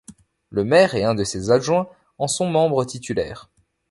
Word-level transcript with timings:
Le 0.49 0.63
maire 0.63 0.95
et 0.95 1.03
un 1.03 1.13
de 1.13 1.23
ses 1.23 1.51
adjoints 1.51 1.87
en 2.17 2.27
sont 2.27 2.49
membres 2.49 2.83
titulaires. 2.85 3.51